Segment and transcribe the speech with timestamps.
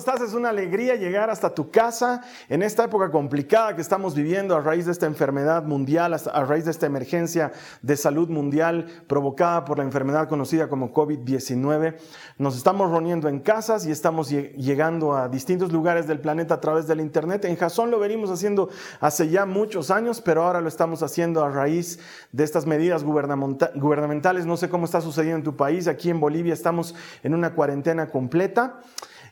[0.00, 0.22] Estás?
[0.22, 4.60] Es una alegría llegar hasta tu casa en esta época complicada que estamos viviendo a
[4.60, 9.76] raíz de esta enfermedad mundial, a raíz de esta emergencia de salud mundial provocada por
[9.76, 11.96] la enfermedad conocida como COVID-19.
[12.38, 16.86] Nos estamos reuniendo en casas y estamos llegando a distintos lugares del planeta a través
[16.86, 17.44] del Internet.
[17.44, 21.50] En Jason lo venimos haciendo hace ya muchos años, pero ahora lo estamos haciendo a
[21.50, 21.98] raíz
[22.32, 24.46] de estas medidas gubernamentales.
[24.46, 25.88] No sé cómo está sucediendo en tu país.
[25.88, 28.80] Aquí en Bolivia estamos en una cuarentena completa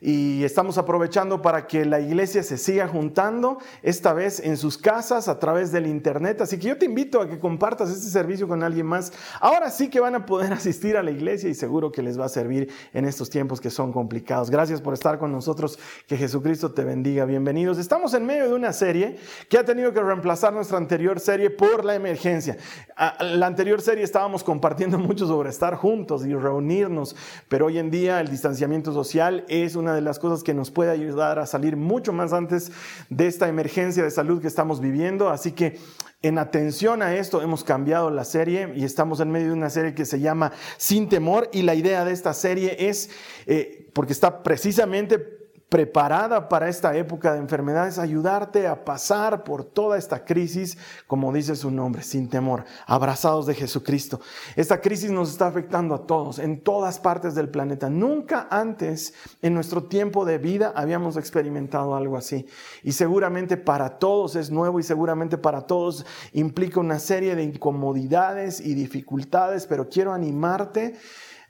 [0.01, 5.29] y estamos aprovechando para que la iglesia se siga juntando, esta vez en sus casas
[5.29, 6.41] a través del internet.
[6.41, 9.13] Así que yo te invito a que compartas este servicio con alguien más.
[9.41, 12.27] Ahora sí que van a poder asistir a la iglesia y seguro que les va
[12.27, 14.51] a servir en estos tiempos que son complicados.
[14.51, 15.79] Gracias por estar con nosotros.
[16.07, 17.25] Que Jesucristo te bendiga.
[17.25, 17.79] Bienvenidos.
[17.79, 19.17] Estamos en medio de una serie
[19.49, 22.57] que ha tenido que reemplazar nuestra anterior serie por la emergencia.
[23.21, 27.17] La anterior serie estábamos compartiendo mucho sobre estar juntos y reunirnos,
[27.49, 30.91] pero hoy en día el distanciamiento social es una de las cosas que nos puede
[30.91, 32.73] ayudar a salir mucho más antes
[33.11, 35.29] de esta emergencia de salud que estamos viviendo.
[35.31, 35.79] Así que
[36.23, 39.95] en atención a esto hemos cambiado la serie y estamos en medio de una serie
[39.95, 43.11] que se llama Sin Temor y la idea de esta serie es,
[43.47, 45.38] eh, porque está precisamente
[45.69, 51.55] preparada para esta época de enfermedades, ayudarte a pasar por toda esta crisis, como dice
[51.57, 54.21] su nombre, sin temor, abrazados de Jesucristo.
[54.57, 57.91] Esta crisis nos está afectando a todos, en todas partes del planeta.
[57.91, 59.13] Nunca antes
[59.43, 62.47] en nuestro tiempo de vida habíamos experimentado algo así.
[62.83, 68.61] Y seguramente para todos es nuevo y seguramente para todos implica una serie de incomodidades
[68.61, 70.97] y dificultades, pero quiero animarte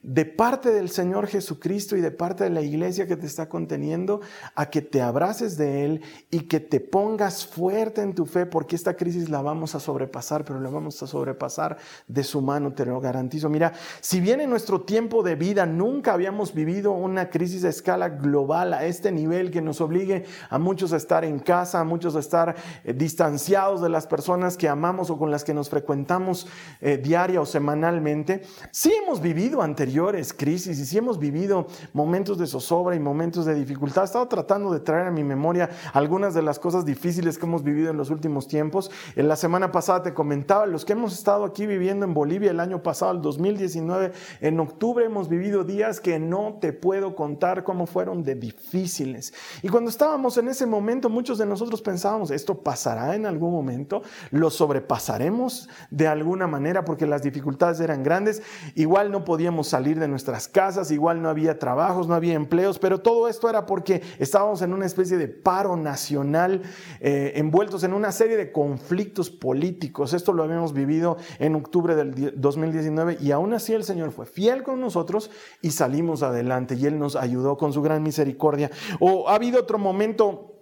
[0.02, 4.20] de parte del Señor Jesucristo y de parte de la iglesia que te está conteniendo,
[4.54, 8.76] a que te abraces de Él y que te pongas fuerte en tu fe, porque
[8.76, 12.86] esta crisis la vamos a sobrepasar, pero la vamos a sobrepasar de su mano, te
[12.86, 13.48] lo garantizo.
[13.48, 18.08] Mira, si bien en nuestro tiempo de vida nunca habíamos vivido una crisis a escala
[18.08, 22.14] global a este nivel que nos obligue a muchos a estar en casa, a muchos
[22.14, 22.54] a estar
[22.84, 26.46] eh, distanciados de las personas que amamos o con las que nos frecuentamos
[26.80, 29.87] eh, diaria o semanalmente, sí hemos vivido anteriormente
[30.36, 34.72] crisis y si hemos vivido momentos de zozobra y momentos de dificultad, he estado tratando
[34.72, 38.10] de traer a mi memoria algunas de las cosas difíciles que hemos vivido en los
[38.10, 38.90] últimos tiempos.
[39.16, 42.60] En la semana pasada te comentaba, los que hemos estado aquí viviendo en Bolivia el
[42.60, 47.86] año pasado, el 2019, en octubre hemos vivido días que no te puedo contar cómo
[47.86, 49.32] fueron de difíciles.
[49.62, 54.02] Y cuando estábamos en ese momento, muchos de nosotros pensábamos, esto pasará en algún momento,
[54.30, 58.42] lo sobrepasaremos de alguna manera porque las dificultades eran grandes,
[58.74, 63.00] igual no podíamos salir de nuestras casas, igual no había trabajos, no había empleos, pero
[63.00, 66.62] todo esto era porque estábamos en una especie de paro nacional,
[67.00, 70.12] eh, envueltos en una serie de conflictos políticos.
[70.12, 74.62] Esto lo habíamos vivido en octubre del 2019 y aún así el Señor fue fiel
[74.62, 75.30] con nosotros
[75.62, 78.70] y salimos adelante y Él nos ayudó con su gran misericordia.
[79.00, 80.57] O ha habido otro momento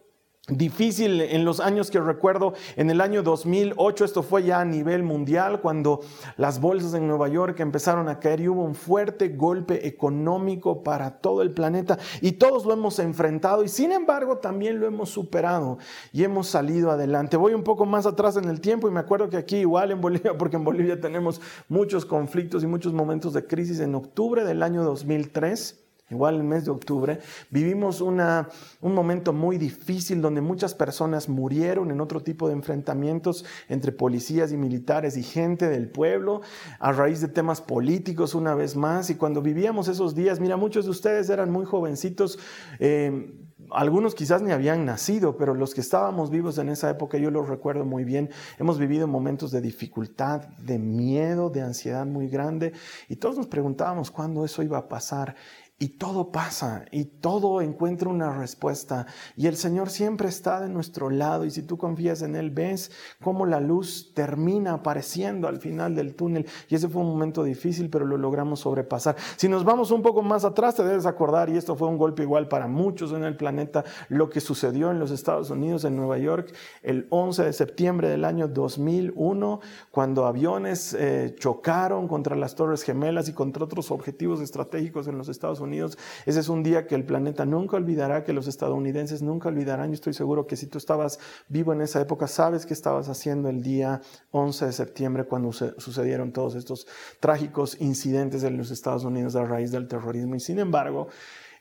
[0.48, 5.02] difícil en los años que recuerdo, en el año 2008, esto fue ya a nivel
[5.02, 6.00] mundial, cuando
[6.36, 11.18] las bolsas en Nueva York empezaron a caer y hubo un fuerte golpe económico para
[11.18, 15.78] todo el planeta y todos lo hemos enfrentado y sin embargo también lo hemos superado
[16.12, 17.36] y hemos salido adelante.
[17.36, 20.00] Voy un poco más atrás en el tiempo y me acuerdo que aquí igual en
[20.00, 24.62] Bolivia, porque en Bolivia tenemos muchos conflictos y muchos momentos de crisis, en octubre del
[24.62, 27.18] año 2003, igual el mes de octubre,
[27.50, 28.48] vivimos una,
[28.80, 34.52] un momento muy difícil donde muchas personas murieron en otro tipo de enfrentamientos entre policías
[34.52, 36.42] y militares y gente del pueblo
[36.78, 39.10] a raíz de temas políticos una vez más.
[39.10, 42.38] Y cuando vivíamos esos días, mira, muchos de ustedes eran muy jovencitos.
[42.78, 43.32] Eh,
[43.70, 47.48] algunos quizás ni habían nacido, pero los que estábamos vivos en esa época, yo los
[47.48, 52.72] recuerdo muy bien, hemos vivido momentos de dificultad, de miedo, de ansiedad muy grande,
[53.08, 55.34] y todos nos preguntábamos cuándo eso iba a pasar.
[55.78, 59.06] Y todo pasa y todo encuentra una respuesta.
[59.36, 62.90] Y el Señor siempre está de nuestro lado y si tú confías en Él, ves
[63.22, 66.46] cómo la luz termina apareciendo al final del túnel.
[66.68, 69.16] Y ese fue un momento difícil, pero lo logramos sobrepasar.
[69.36, 72.22] Si nos vamos un poco más atrás, te debes acordar, y esto fue un golpe
[72.22, 76.16] igual para muchos en el planeta, lo que sucedió en los Estados Unidos, en Nueva
[76.16, 82.82] York, el 11 de septiembre del año 2001, cuando aviones eh, chocaron contra las Torres
[82.82, 86.94] Gemelas y contra otros objetivos estratégicos en los Estados Unidos Ese es un día que
[86.94, 89.90] el planeta nunca olvidará, que los estadounidenses nunca olvidarán.
[89.90, 91.18] Yo estoy seguro que si tú estabas
[91.48, 96.32] vivo en esa época, sabes qué estabas haciendo el día 11 de septiembre cuando sucedieron
[96.32, 96.86] todos estos
[97.20, 100.34] trágicos incidentes en los Estados Unidos a raíz del terrorismo.
[100.34, 101.08] Y sin embargo,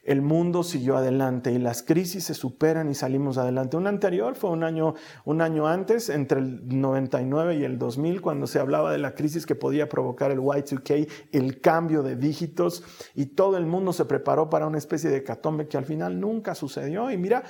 [0.06, 3.76] el mundo siguió adelante y las crisis se superan y salimos adelante.
[3.76, 4.94] Un anterior fue un año,
[5.26, 9.48] un año antes, entre el 99 y el 2000, cuando se hablaba de la crisis
[9.48, 12.84] que podía provocar el Y2K, el cambio de dígitos,
[13.16, 16.54] y todo el mundo se preparó para una especie de catombe que al final nunca
[16.54, 17.10] sucedió.
[17.10, 17.44] Y mira,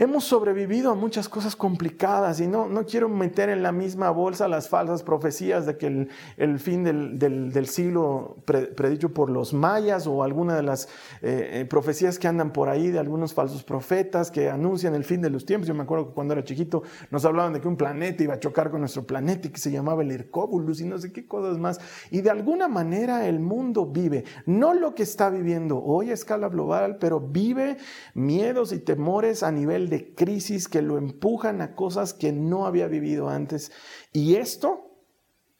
[0.00, 4.46] Hemos sobrevivido a muchas cosas complicadas y no, no quiero meter en la misma bolsa
[4.46, 6.06] las falsas profecías de que
[6.36, 10.84] el, fin del, del, siglo predicho por los mayas o alguna de las
[11.20, 15.20] eh, eh, profecías que andan por ahí de algunos falsos profetas que anuncian el fin
[15.20, 15.66] de los tiempos.
[15.66, 18.38] Yo me acuerdo que cuando era chiquito nos hablaban de que un planeta iba a
[18.38, 21.58] chocar con nuestro planeta y que se llamaba el Hercóbulus y no sé qué cosas
[21.58, 21.80] más.
[22.12, 26.48] Y de alguna manera el mundo vive, no lo que está viviendo hoy a escala
[26.48, 27.78] global, pero vive
[28.14, 32.86] miedos y temores a nivel de crisis que lo empujan a cosas que no había
[32.86, 33.72] vivido antes.
[34.12, 34.88] Y esto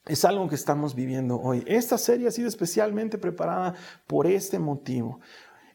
[0.07, 1.63] es algo que estamos viviendo hoy.
[1.67, 3.75] Esta serie ha sido especialmente preparada
[4.07, 5.21] por este motivo.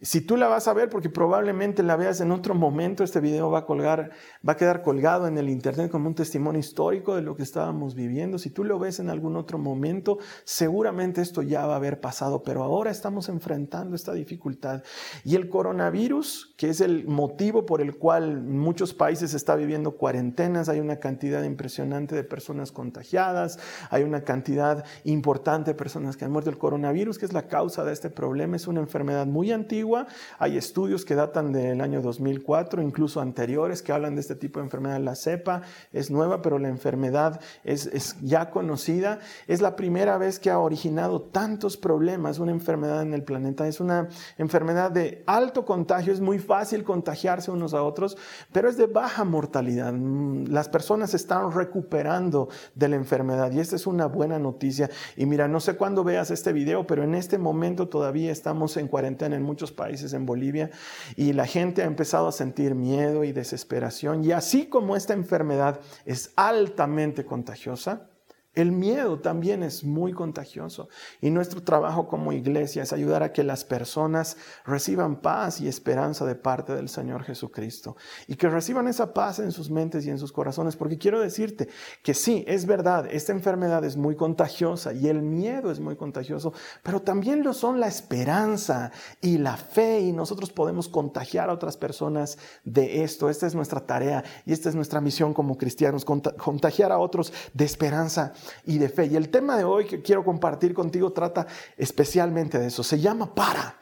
[0.03, 3.49] Si tú la vas a ver, porque probablemente la veas en otro momento, este video
[3.49, 4.11] va a colgar,
[4.45, 7.95] va a quedar colgado en el internet como un testimonio histórico de lo que estábamos
[7.95, 8.37] viviendo.
[8.37, 12.43] Si tú lo ves en algún otro momento, seguramente esto ya va a haber pasado,
[12.43, 14.83] pero ahora estamos enfrentando esta dificultad.
[15.23, 20.67] Y el coronavirus, que es el motivo por el cual muchos países están viviendo cuarentenas,
[20.67, 23.57] hay una cantidad impresionante de personas contagiadas,
[23.89, 26.49] hay una cantidad importante de personas que han muerto.
[26.49, 29.92] El coronavirus, que es la causa de este problema, es una enfermedad muy antigua
[30.39, 34.65] hay estudios que datan del año 2004, incluso anteriores, que hablan de este tipo de
[34.65, 34.99] enfermedad.
[34.99, 35.61] La cepa
[35.91, 39.19] es nueva, pero la enfermedad es, ya conocida.
[39.47, 43.67] Es la primera vez que ha originado tantos problemas una enfermedad en el planeta.
[43.67, 48.17] Es una enfermedad de alto contagio, es muy fácil contagiarse unos a otros,
[48.51, 49.93] pero es de baja mortalidad.
[49.93, 54.89] Mm, las personas están recuperando de la enfermedad y esta es una buena noticia.
[55.17, 58.87] Y mira, no sé cuándo veas este video, pero en este momento todavía estamos en
[58.87, 60.71] cuarentena en muchos países en Bolivia
[61.15, 64.23] y la gente ha empezado a sentir miedo y desesperación.
[64.23, 68.09] Y así como esta enfermedad es altamente contagiosa,
[68.55, 70.87] el miedo también es muy contagioso
[71.21, 76.23] y nuestro trabajo como iglesia es ayudar a que las personas reciban paz y esperanza
[76.25, 77.97] de parte del Señor Jesucristo
[78.27, 81.67] y que reciban esa paz en sus mentes y en sus corazones, porque quiero decirte
[82.03, 86.53] que sí, es verdad, esta enfermedad es muy contagiosa y el miedo es muy contagioso,
[86.83, 91.75] pero también lo son la esperanza y la fe y nosotros podemos contagiar a otras
[91.75, 93.29] personas de esto.
[93.29, 97.65] Esta es nuestra tarea y esta es nuestra misión como cristianos, contagiar a otros de
[97.65, 98.33] esperanza
[98.65, 99.05] y de fe.
[99.07, 101.47] Y el tema de hoy que quiero compartir contigo trata
[101.77, 102.83] especialmente de eso.
[102.83, 103.79] Se llama para.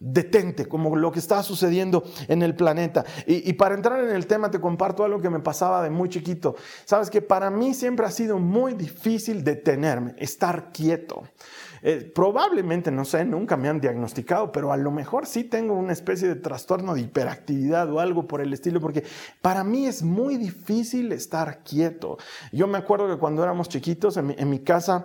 [0.00, 3.04] Detente, como lo que está sucediendo en el planeta.
[3.26, 6.56] Y, para entrar en el tema te comparto algo que me pasaba de muy chiquito.
[6.84, 11.22] Sabes que para mí siempre ha sido muy difícil detenerme, estar quieto.
[11.86, 15.92] Eh, probablemente, no sé, nunca me han diagnosticado, pero a lo mejor sí tengo una
[15.92, 19.04] especie de trastorno de hiperactividad o algo por el estilo, porque
[19.42, 22.16] para mí es muy difícil estar quieto.
[22.52, 25.04] Yo me acuerdo que cuando éramos chiquitos en mi casa,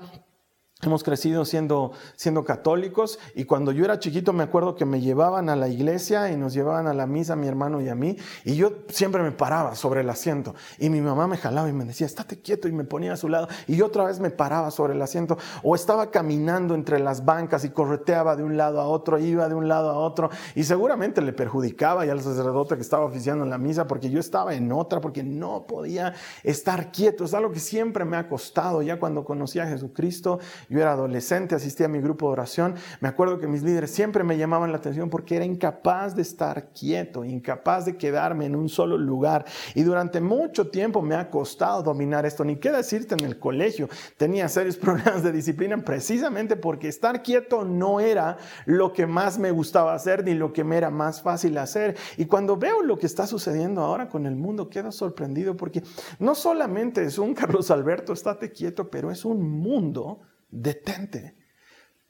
[0.81, 5.49] Hemos crecido siendo, siendo católicos y cuando yo era chiquito me acuerdo que me llevaban
[5.49, 8.55] a la iglesia y nos llevaban a la misa mi hermano y a mí y
[8.55, 12.07] yo siempre me paraba sobre el asiento y mi mamá me jalaba y me decía,
[12.07, 14.93] estate quieto y me ponía a su lado y yo otra vez me paraba sobre
[14.93, 19.19] el asiento o estaba caminando entre las bancas y correteaba de un lado a otro,
[19.19, 23.03] iba de un lado a otro y seguramente le perjudicaba ya al sacerdote que estaba
[23.03, 27.25] oficiando en la misa porque yo estaba en otra, porque no podía estar quieto.
[27.25, 30.39] Es algo que siempre me ha costado ya cuando conocí a Jesucristo
[30.69, 34.23] yo era adolescente, asistía a mi grupo de oración, me acuerdo que mis líderes siempre
[34.23, 38.69] me llamaban la atención porque era incapaz de estar quieto, incapaz de quedarme en un
[38.69, 39.45] solo lugar.
[39.75, 42.45] Y durante mucho tiempo me ha costado dominar esto.
[42.45, 47.65] Ni qué decirte en el colegio, tenía serios problemas de disciplina precisamente porque estar quieto
[47.65, 51.57] no era lo que más me gustaba hacer ni lo que me era más fácil
[51.57, 51.97] hacer.
[52.17, 55.83] Y cuando veo lo que está sucediendo ahora con el mundo, quedo sorprendido porque
[56.19, 61.35] no solamente es un Carlos Alberto, estate quieto, pero es un mundo detente.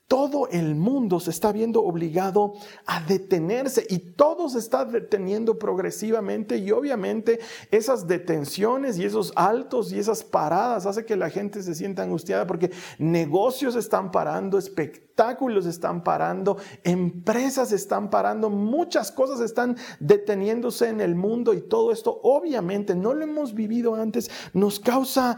[0.10, 2.54] todo el mundo se está viendo obligado
[2.88, 9.92] a detenerse y todo se está deteniendo progresivamente y obviamente esas detenciones y esos altos
[9.92, 15.68] y esas paradas hace que la gente se sienta angustiada porque negocios están parando, espectáculos
[15.68, 22.20] están parando, empresas están parando, muchas cosas están deteniéndose en el mundo y todo esto
[22.24, 25.38] obviamente no lo hemos vivido antes, nos causa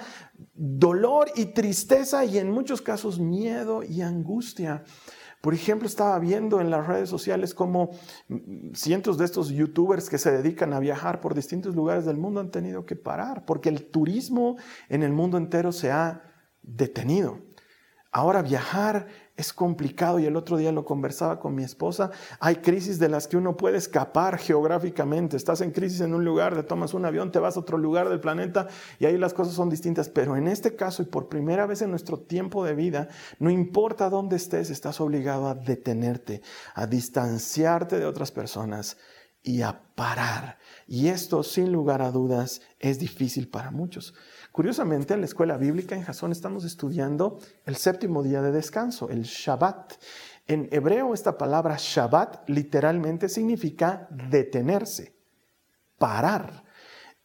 [0.54, 4.84] dolor y tristeza y en muchos casos miedo y angustia.
[5.42, 7.90] Por ejemplo, estaba viendo en las redes sociales cómo
[8.74, 12.52] cientos de estos youtubers que se dedican a viajar por distintos lugares del mundo han
[12.52, 14.58] tenido que parar porque el turismo
[14.88, 16.22] en el mundo entero se ha
[16.62, 17.40] detenido.
[18.14, 22.12] Ahora viajar es complicado y el otro día lo conversaba con mi esposa.
[22.42, 25.38] Hay crisis de las que uno puede escapar geográficamente.
[25.38, 28.10] Estás en crisis en un lugar, te tomas un avión, te vas a otro lugar
[28.10, 28.68] del planeta
[29.00, 30.10] y ahí las cosas son distintas.
[30.10, 33.08] Pero en este caso y por primera vez en nuestro tiempo de vida,
[33.40, 36.42] no importa dónde estés, estás obligado a detenerte,
[36.76, 38.98] a distanciarte de otras personas
[39.42, 40.58] y a parar.
[40.86, 44.14] Y esto, sin lugar a dudas, es difícil para muchos.
[44.52, 49.24] Curiosamente, en la escuela bíblica en Jasón estamos estudiando el séptimo día de descanso, el
[49.24, 49.94] Shabbat.
[50.46, 55.14] En hebreo esta palabra Shabbat literalmente significa detenerse,
[55.98, 56.66] parar.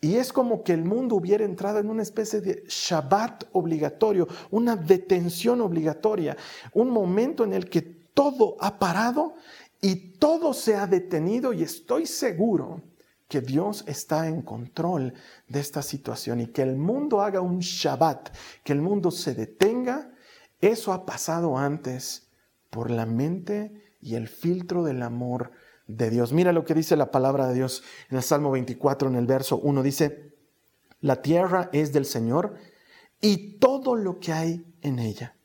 [0.01, 4.77] Y es como que el mundo hubiera entrado en una especie de Shabbat obligatorio, una
[4.77, 6.37] detención obligatoria,
[6.75, 9.35] un momento en el que todo ha parado
[9.81, 12.83] y todo se ha detenido y estoy seguro
[13.29, 15.15] que Dios está en control
[15.49, 18.31] de esta situación y que el mundo haga un Shabbat,
[18.63, 20.13] que el mundo se detenga,
[20.61, 22.29] eso ha pasado antes
[22.71, 25.51] por la mente y el filtro del amor
[25.87, 26.33] de Dios.
[26.33, 29.59] Mira lo que dice la palabra de Dios en el Salmo 24, en el verso
[29.59, 30.35] 1, dice,
[31.01, 32.55] la tierra es del Señor
[33.21, 35.37] y todo lo que hay en ella,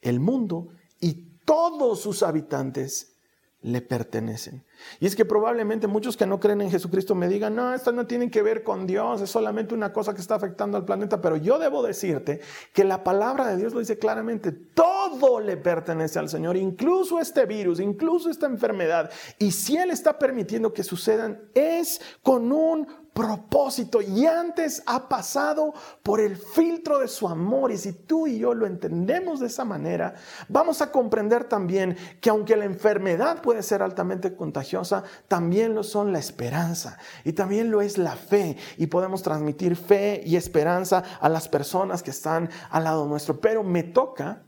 [0.00, 0.68] el mundo
[1.00, 3.16] y todos sus habitantes
[3.62, 4.62] le pertenecen.
[5.00, 8.06] Y es que probablemente muchos que no creen en Jesucristo me digan, no, esto no
[8.06, 11.36] tiene que ver con Dios, es solamente una cosa que está afectando al planeta, pero
[11.36, 12.40] yo debo decirte
[12.72, 14.99] que la palabra de Dios lo dice claramente, todo
[15.40, 19.10] le pertenece al Señor, incluso este virus, incluso esta enfermedad.
[19.38, 25.74] Y si Él está permitiendo que sucedan, es con un propósito y antes ha pasado
[26.02, 27.72] por el filtro de su amor.
[27.72, 30.14] Y si tú y yo lo entendemos de esa manera,
[30.48, 36.12] vamos a comprender también que aunque la enfermedad puede ser altamente contagiosa, también lo son
[36.12, 38.56] la esperanza y también lo es la fe.
[38.76, 43.40] Y podemos transmitir fe y esperanza a las personas que están al lado nuestro.
[43.40, 44.44] Pero me toca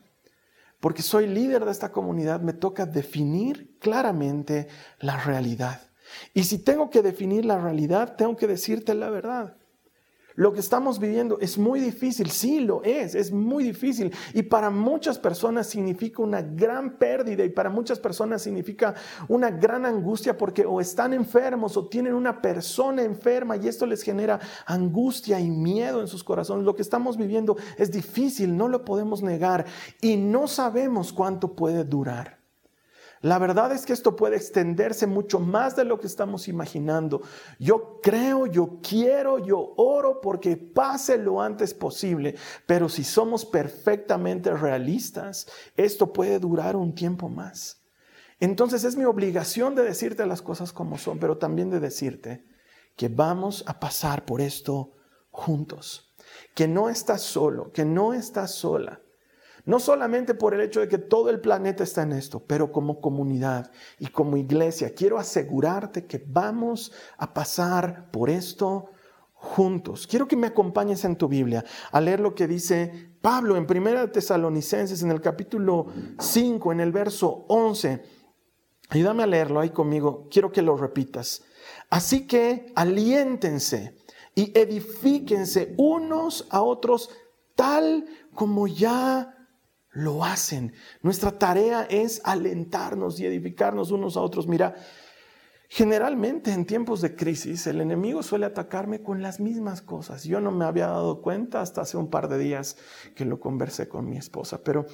[0.82, 4.66] porque soy líder de esta comunidad, me toca definir claramente
[4.98, 5.80] la realidad.
[6.34, 9.56] Y si tengo que definir la realidad, tengo que decirte la verdad.
[10.34, 14.12] Lo que estamos viviendo es muy difícil, sí lo es, es muy difícil.
[14.34, 18.94] Y para muchas personas significa una gran pérdida y para muchas personas significa
[19.28, 24.02] una gran angustia porque o están enfermos o tienen una persona enferma y esto les
[24.02, 26.64] genera angustia y miedo en sus corazones.
[26.64, 29.66] Lo que estamos viviendo es difícil, no lo podemos negar
[30.00, 32.41] y no sabemos cuánto puede durar.
[33.22, 37.22] La verdad es que esto puede extenderse mucho más de lo que estamos imaginando.
[37.60, 42.34] Yo creo, yo quiero, yo oro porque pase lo antes posible,
[42.66, 47.80] pero si somos perfectamente realistas, esto puede durar un tiempo más.
[48.40, 52.44] Entonces es mi obligación de decirte las cosas como son, pero también de decirte
[52.96, 54.94] que vamos a pasar por esto
[55.30, 56.12] juntos,
[56.56, 59.01] que no estás solo, que no estás sola
[59.64, 63.00] no solamente por el hecho de que todo el planeta está en esto, pero como
[63.00, 68.90] comunidad y como iglesia, quiero asegurarte que vamos a pasar por esto
[69.34, 70.06] juntos.
[70.06, 74.10] Quiero que me acompañes en tu Biblia a leer lo que dice Pablo en 1
[74.10, 75.86] Tesalonicenses en el capítulo
[76.18, 78.02] 5, en el verso 11.
[78.88, 80.28] Ayúdame a leerlo ahí conmigo.
[80.30, 81.42] Quiero que lo repitas.
[81.90, 83.96] Así que aliéntense
[84.34, 87.10] y edifíquense unos a otros
[87.54, 89.41] tal como ya
[89.92, 90.72] lo hacen.
[91.02, 94.46] Nuestra tarea es alentarnos y edificarnos unos a otros.
[94.46, 94.74] Mira,
[95.68, 100.24] generalmente en tiempos de crisis el enemigo suele atacarme con las mismas cosas.
[100.24, 102.76] Yo no me había dado cuenta hasta hace un par de días
[103.14, 104.86] que lo conversé con mi esposa, pero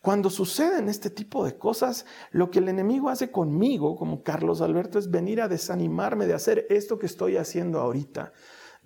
[0.00, 4.98] cuando suceden este tipo de cosas, lo que el enemigo hace conmigo, como Carlos Alberto,
[4.98, 8.32] es venir a desanimarme de hacer esto que estoy haciendo ahorita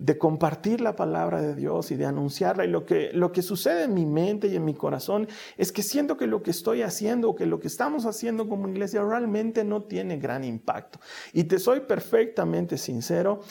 [0.01, 2.65] de compartir la palabra de Dios y de anunciarla.
[2.65, 5.27] Y lo que, lo que sucede en mi mente y en mi corazón
[5.57, 9.03] es que siento que lo que estoy haciendo, que lo que estamos haciendo como iglesia
[9.03, 10.99] realmente no tiene gran impacto.
[11.33, 13.41] Y te soy perfectamente sincero,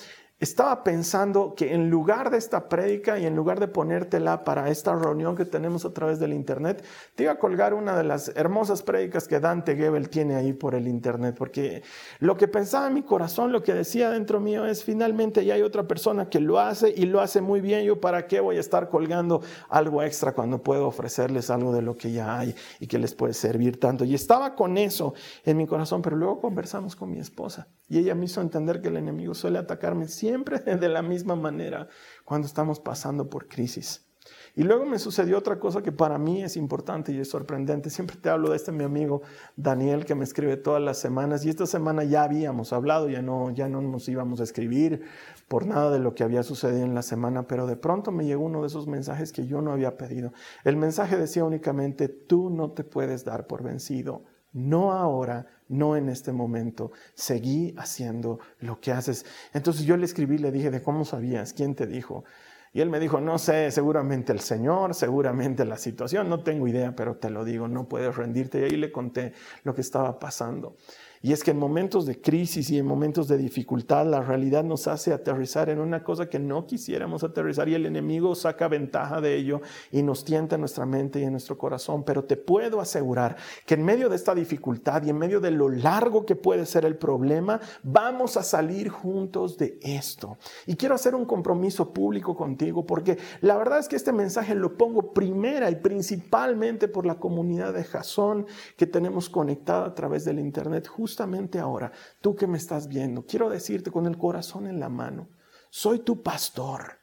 [0.40, 4.97] estaba pensando que en lugar de esta prédica y en lugar de ponértela para esta
[4.97, 6.82] reunión que tenemos a través del internet,
[7.14, 10.75] te iba a colgar una de las hermosas prédicas que Dante Gebel tiene ahí por
[10.75, 11.82] el internet, porque
[12.20, 15.62] lo que pensaba en mi corazón, lo que decía dentro mío es finalmente ya hay
[15.62, 18.61] otra persona que lo hace y lo hace muy bien, yo para qué voy a
[18.61, 22.99] estar colgando algo extra cuando puedo ofrecerles algo de lo que ya hay y que
[22.99, 24.06] les puede servir tanto.
[24.06, 25.12] Y estaba con eso
[25.44, 28.88] en mi corazón, pero luego conversamos con mi esposa y ella me hizo entender que
[28.88, 30.29] el enemigo suele atacarme siempre
[30.80, 31.88] de la misma manera
[32.25, 34.06] cuando estamos pasando por crisis.
[34.54, 37.88] Y luego me sucedió otra cosa que para mí es importante y es sorprendente.
[37.88, 39.22] Siempre te hablo de este mi amigo
[39.56, 43.50] Daniel que me escribe todas las semanas y esta semana ya habíamos hablado, ya no,
[43.50, 45.02] ya no nos íbamos a escribir
[45.49, 48.44] por nada de lo que había sucedido en la semana, pero de pronto me llegó
[48.44, 50.32] uno de esos mensajes que yo no había pedido.
[50.64, 56.10] El mensaje decía únicamente, tú no te puedes dar por vencido, no ahora, no en
[56.10, 56.92] este momento.
[57.14, 59.24] Seguí haciendo lo que haces.
[59.54, 61.54] Entonces yo le escribí, le dije, ¿de cómo sabías?
[61.54, 62.24] ¿Quién te dijo?
[62.72, 66.94] Y él me dijo, no sé, seguramente el Señor, seguramente la situación, no tengo idea,
[66.94, 68.60] pero te lo digo, no puedes rendirte.
[68.60, 69.32] Y ahí le conté
[69.64, 70.76] lo que estaba pasando.
[71.22, 74.88] Y es que en momentos de crisis y en momentos de dificultad, la realidad nos
[74.88, 79.36] hace aterrizar en una cosa que no quisiéramos aterrizar y el enemigo saca ventaja de
[79.36, 79.60] ello
[79.92, 82.04] y nos tienta en nuestra mente y en nuestro corazón.
[82.04, 83.36] Pero te puedo asegurar
[83.66, 86.86] que en medio de esta dificultad y en medio de lo largo que puede ser
[86.86, 90.38] el problema, vamos a salir juntos de esto.
[90.66, 94.78] Y quiero hacer un compromiso público contigo porque la verdad es que este mensaje lo
[94.78, 98.46] pongo primera y principalmente por la comunidad de Jason
[98.78, 101.90] que tenemos conectada a través del Internet justamente ahora,
[102.21, 105.29] tú que me estás viendo, quiero decirte con el corazón en la mano,
[105.69, 107.00] soy tu pastor.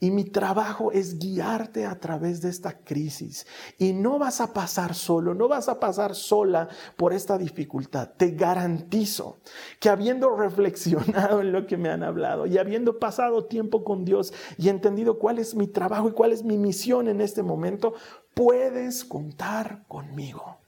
[0.00, 3.48] Y mi trabajo es guiarte a través de esta crisis.
[3.78, 8.10] Y no vas a pasar solo, no vas a pasar sola por esta dificultad.
[8.16, 9.38] Te garantizo
[9.80, 14.32] que habiendo reflexionado en lo que me han hablado y habiendo pasado tiempo con Dios
[14.56, 17.94] y entendido cuál es mi trabajo y cuál es mi misión en este momento,
[18.34, 20.58] puedes contar conmigo.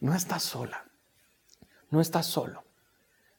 [0.00, 0.91] No estás sola.
[1.92, 2.64] No estás solo.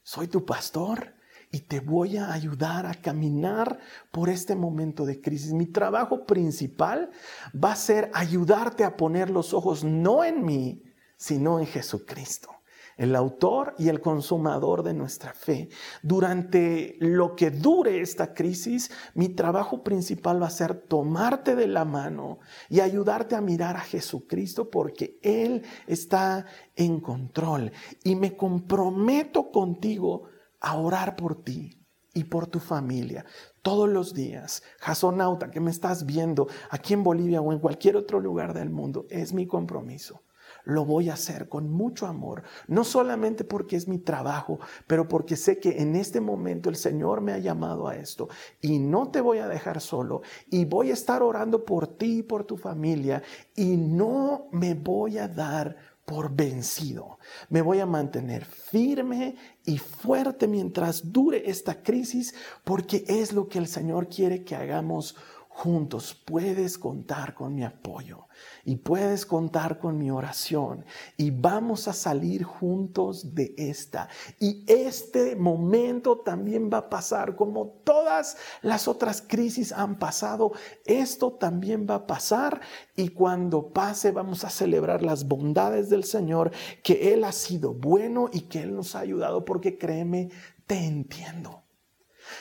[0.04, 1.14] Soy tu pastor
[1.52, 3.80] y te voy a ayudar a caminar
[4.12, 5.52] por este momento de crisis.
[5.54, 7.12] Mi trabajo principal
[7.54, 10.84] va a ser ayudarte a poner los ojos no en mí,
[11.18, 12.50] sino en Jesucristo
[12.98, 15.70] el autor y el consumador de nuestra fe.
[16.02, 21.86] Durante lo que dure esta crisis, mi trabajo principal va a ser tomarte de la
[21.86, 22.40] mano
[22.70, 27.72] y ayudarte a mirar a Jesucristo porque Él está en control.
[28.04, 30.24] Y me comprometo contigo
[30.60, 31.80] a orar por ti
[32.14, 33.26] y por tu familia
[33.62, 34.62] todos los días.
[34.80, 39.06] Jasonauta, que me estás viendo aquí en Bolivia o en cualquier otro lugar del mundo,
[39.10, 40.22] es mi compromiso
[40.66, 45.36] lo voy a hacer con mucho amor, no solamente porque es mi trabajo, pero porque
[45.36, 48.30] sé que en este momento el Señor me ha llamado a esto
[48.62, 52.24] y no te voy a dejar solo y voy a estar orando por ti y
[52.24, 53.24] por tu familia
[53.56, 57.18] y no me voy a dar por vencido.
[57.50, 63.60] Me voy a mantener firme y fuerte mientras dure esta crisis porque es lo que
[63.60, 65.16] el Señor quiere que hagamos
[65.54, 66.16] juntos.
[66.26, 68.28] Puedes contar con mi apoyo
[68.66, 70.84] y puedes contar con mi oración
[71.16, 74.10] y vamos a salir juntos de esta.
[74.40, 80.54] Y este momento también va a pasar como todas las otras crisis han pasado.
[80.86, 82.62] Esto también va a pasar
[82.96, 86.52] y cuando pase vamos a celebrar las bondades del Señor,
[86.84, 90.30] que Él ha sido bueno y que Él nos ha ayudado porque créeme,
[90.66, 91.63] te entiendo.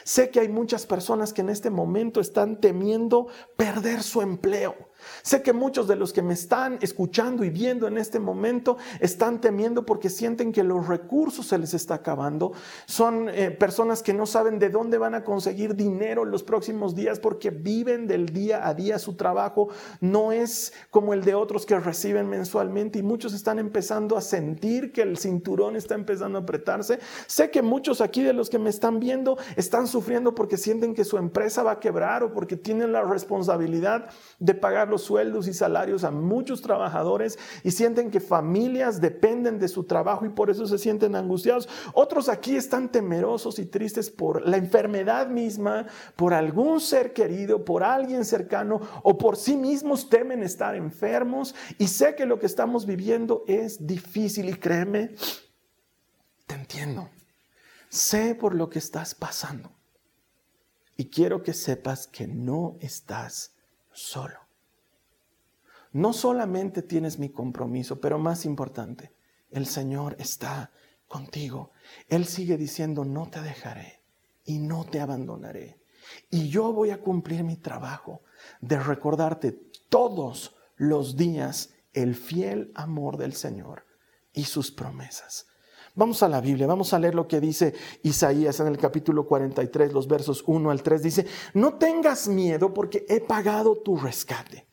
[0.04, 4.91] Sé que hay muchas personas que en este momento están temiendo perder su empleo.
[5.22, 9.40] Sé que muchos de los que me están escuchando y viendo en este momento están
[9.40, 12.52] temiendo porque sienten que los recursos se les está acabando.
[12.86, 16.94] Son eh, personas que no saben de dónde van a conseguir dinero en los próximos
[16.94, 18.98] días porque viven del día a día.
[18.98, 19.68] Su trabajo
[20.00, 24.92] no es como el de otros que reciben mensualmente y muchos están empezando a sentir
[24.92, 26.98] que el cinturón está empezando a apretarse.
[27.26, 31.04] Sé que muchos aquí de los que me están viendo están sufriendo porque sienten que
[31.04, 35.54] su empresa va a quebrar o porque tienen la responsabilidad de pagar los sueldos y
[35.54, 40.66] salarios a muchos trabajadores y sienten que familias dependen de su trabajo y por eso
[40.66, 41.68] se sienten angustiados.
[41.94, 47.82] Otros aquí están temerosos y tristes por la enfermedad misma, por algún ser querido, por
[47.82, 51.54] alguien cercano o por sí mismos temen estar enfermos.
[51.78, 55.14] Y sé que lo que estamos viviendo es difícil y créeme,
[56.46, 57.08] te entiendo.
[57.88, 59.72] Sé por lo que estás pasando.
[60.96, 63.52] Y quiero que sepas que no estás
[63.92, 64.41] solo.
[65.92, 69.12] No solamente tienes mi compromiso, pero más importante,
[69.50, 70.72] el Señor está
[71.06, 71.72] contigo.
[72.08, 74.00] Él sigue diciendo, no te dejaré
[74.44, 75.78] y no te abandonaré.
[76.30, 78.22] Y yo voy a cumplir mi trabajo
[78.60, 79.52] de recordarte
[79.88, 83.84] todos los días el fiel amor del Señor
[84.32, 85.46] y sus promesas.
[85.94, 89.92] Vamos a la Biblia, vamos a leer lo que dice Isaías en el capítulo 43,
[89.92, 91.02] los versos 1 al 3.
[91.02, 94.66] Dice, no tengas miedo porque he pagado tu rescate.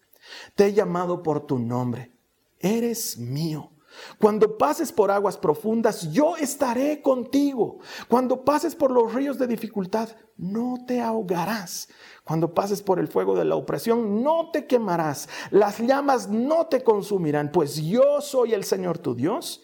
[0.56, 2.12] Te he llamado por tu nombre.
[2.60, 3.71] Eres mío.
[4.19, 7.80] Cuando pases por aguas profundas, yo estaré contigo.
[8.08, 11.89] Cuando pases por los ríos de dificultad, no te ahogarás.
[12.23, 15.28] Cuando pases por el fuego de la opresión, no te quemarás.
[15.52, 19.63] Las llamas no te consumirán, pues yo soy el Señor tu Dios,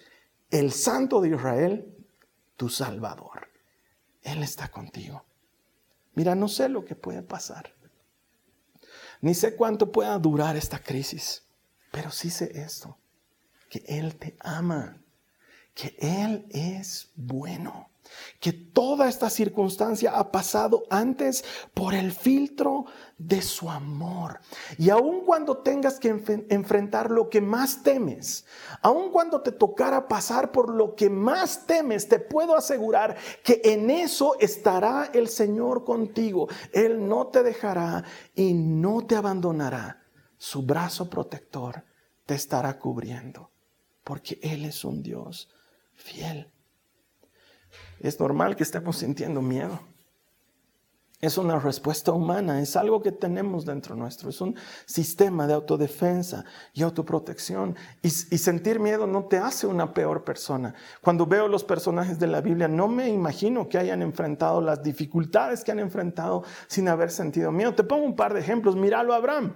[0.50, 1.96] el Santo de Israel,
[2.58, 3.48] tu Salvador.
[4.22, 5.24] Él está contigo.
[6.14, 7.75] Mira, no sé lo que puede pasar.
[9.26, 11.42] Ni sé cuánto pueda durar esta crisis,
[11.92, 12.96] pero sí sé esto
[13.72, 15.02] que Él te ama,
[15.74, 17.90] que Él es bueno,
[18.40, 22.86] que toda esta circunstancia ha pasado antes por el filtro
[23.18, 24.40] de su amor.
[24.78, 26.10] Y aun cuando tengas que
[26.50, 28.46] enfrentar lo que más temes,
[28.82, 33.90] aun cuando te tocara pasar por lo que más temes, te puedo asegurar que en
[33.90, 36.48] eso estará el Señor contigo.
[36.74, 38.04] Él no te dejará
[38.36, 40.02] y no te abandonará.
[40.38, 41.84] Su brazo protector
[42.26, 43.52] te estará cubriendo
[44.06, 45.50] porque Él es un Dios
[45.94, 46.52] fiel.
[48.00, 49.80] Es normal que estemos sintiendo miedo.
[51.22, 54.56] Es una respuesta humana, es algo que tenemos dentro nuestro, es un
[54.86, 57.76] sistema de autodefensa y autoprotección.
[58.02, 60.76] Y, y, sentir miedo no te hace una peor persona.
[61.02, 65.64] Cuando veo los personajes de la Biblia, no me imagino que hayan enfrentado las dificultades
[65.64, 67.74] que han enfrentado sin haber sentido miedo.
[67.74, 68.76] Te pongo un par de ejemplos.
[68.76, 69.54] Míralo a Abraham.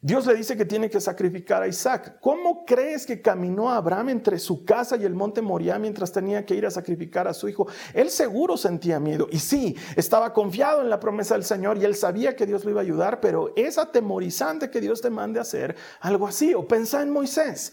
[0.00, 2.18] Dios le dice que tiene que sacrificar a Isaac.
[2.20, 6.54] ¿Cómo crees que caminó Abraham entre su casa y el monte Moriah mientras tenía que
[6.54, 7.66] ir a sacrificar a su hijo?
[7.94, 11.96] Él seguro sentía miedo y sí, estaba confiado en la promesa del Señor y él
[11.96, 15.42] sabía que Dios lo iba a ayudar, pero es atemorizante que Dios te mande a
[15.42, 16.54] hacer algo así.
[16.54, 17.72] O pensa en Moisés.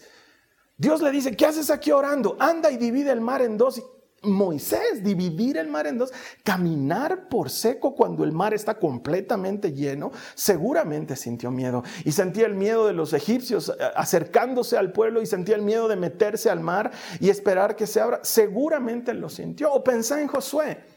[0.76, 2.36] Dios le dice, ¿qué haces aquí orando?
[2.40, 3.80] Anda y divide el mar en dos.
[4.26, 6.12] Moisés, dividir el mar en dos,
[6.42, 11.82] caminar por seco cuando el mar está completamente lleno, seguramente sintió miedo.
[12.04, 15.88] Y sentía el miedo de los egipcios eh, acercándose al pueblo y sentía el miedo
[15.88, 18.20] de meterse al mar y esperar que se abra.
[18.22, 19.72] Seguramente lo sintió.
[19.72, 20.95] O pensá en Josué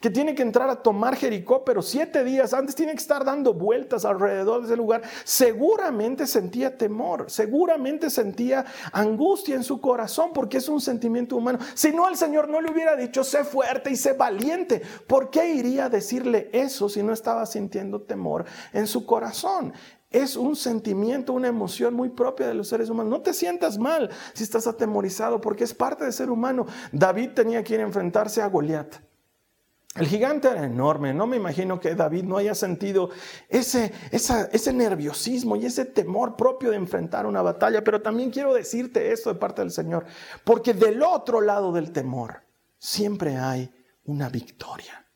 [0.00, 3.52] que tiene que entrar a tomar Jericó, pero siete días antes tiene que estar dando
[3.52, 10.56] vueltas alrededor de ese lugar, seguramente sentía temor, seguramente sentía angustia en su corazón, porque
[10.56, 11.58] es un sentimiento humano.
[11.74, 14.80] Si no, el Señor no le hubiera dicho, sé fuerte y sé valiente.
[15.06, 19.74] ¿Por qué iría a decirle eso si no estaba sintiendo temor en su corazón?
[20.10, 23.10] Es un sentimiento, una emoción muy propia de los seres humanos.
[23.10, 26.66] No te sientas mal si estás atemorizado porque es parte de ser humano.
[26.90, 29.09] David tenía que ir a enfrentarse a Goliat.
[29.96, 33.10] El gigante era enorme, no me imagino que David no haya sentido
[33.48, 39.10] ese, ese nerviosismo y ese temor propio de enfrentar una batalla, pero también quiero decirte
[39.10, 40.04] esto de parte del Señor,
[40.44, 42.42] porque del otro lado del temor
[42.78, 43.72] siempre hay
[44.04, 45.06] una victoria.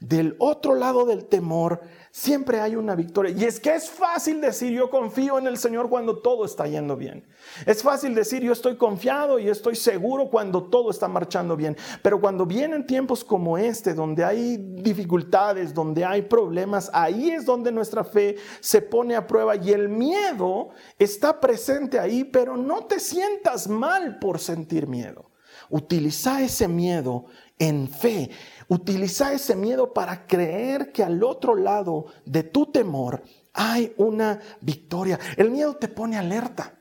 [0.00, 3.34] Del otro lado del temor siempre hay una victoria.
[3.36, 6.96] Y es que es fácil decir yo confío en el Señor cuando todo está yendo
[6.96, 7.26] bien.
[7.66, 11.76] Es fácil decir yo estoy confiado y estoy seguro cuando todo está marchando bien.
[12.02, 17.72] Pero cuando vienen tiempos como este, donde hay dificultades, donde hay problemas, ahí es donde
[17.72, 22.98] nuestra fe se pone a prueba y el miedo está presente ahí, pero no te
[22.98, 25.30] sientas mal por sentir miedo.
[25.68, 27.26] Utiliza ese miedo
[27.60, 28.30] en fe.
[28.70, 33.20] Utiliza ese miedo para creer que al otro lado de tu temor
[33.52, 35.18] hay una victoria.
[35.36, 36.79] El miedo te pone alerta.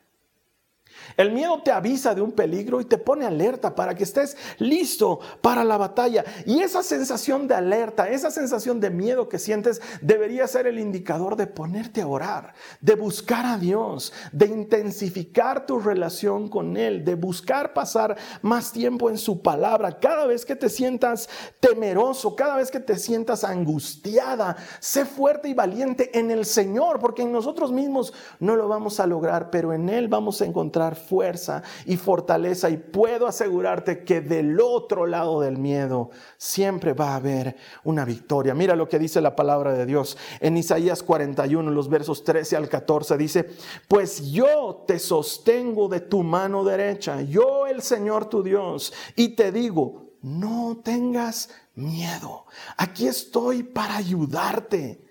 [1.17, 5.19] El miedo te avisa de un peligro y te pone alerta para que estés listo
[5.41, 6.23] para la batalla.
[6.45, 11.35] Y esa sensación de alerta, esa sensación de miedo que sientes debería ser el indicador
[11.35, 17.15] de ponerte a orar, de buscar a Dios, de intensificar tu relación con Él, de
[17.15, 19.99] buscar pasar más tiempo en su palabra.
[19.99, 25.53] Cada vez que te sientas temeroso, cada vez que te sientas angustiada, sé fuerte y
[25.53, 29.89] valiente en el Señor, porque en nosotros mismos no lo vamos a lograr, pero en
[29.89, 35.57] Él vamos a encontrar fuerza y fortaleza y puedo asegurarte que del otro lado del
[35.57, 38.53] miedo siempre va a haber una victoria.
[38.53, 42.69] Mira lo que dice la palabra de Dios en Isaías 41, los versos 13 al
[42.69, 43.17] 14.
[43.17, 43.49] Dice,
[43.87, 49.51] pues yo te sostengo de tu mano derecha, yo el Señor tu Dios, y te
[49.51, 52.45] digo, no tengas miedo.
[52.77, 55.05] Aquí estoy para ayudarte.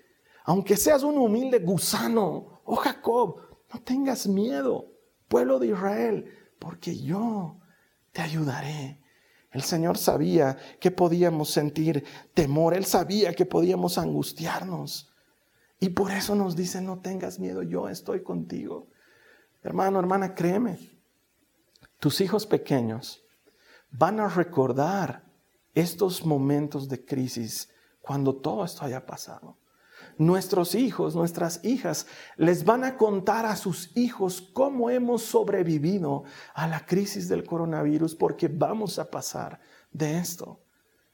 [0.45, 4.87] Aunque seas un humilde gusano, oh Jacob, no tengas miedo
[5.29, 6.25] pueblo de Israel,
[6.59, 7.57] porque yo
[8.11, 8.99] te ayudaré.
[9.51, 15.11] El Señor sabía que podíamos sentir temor, Él sabía que podíamos angustiarnos.
[15.79, 18.87] Y por eso nos dice, no tengas miedo, yo estoy contigo.
[19.63, 20.77] Hermano, hermana, créeme,
[21.99, 23.23] tus hijos pequeños
[23.91, 25.23] van a recordar
[25.73, 27.69] estos momentos de crisis
[28.01, 29.57] cuando todo esto haya pasado.
[30.17, 36.67] Nuestros hijos, nuestras hijas, les van a contar a sus hijos cómo hemos sobrevivido a
[36.67, 39.59] la crisis del coronavirus porque vamos a pasar
[39.91, 40.59] de esto.